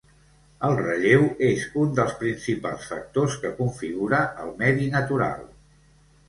El 0.67 0.71
relleu 0.77 1.25
és 1.49 1.65
un 1.81 1.91
dels 1.99 2.15
principals 2.21 2.87
factors 2.93 3.37
que 3.45 3.53
configura 3.61 4.23
el 4.45 4.51
medi 4.63 4.89
natural. 4.97 5.47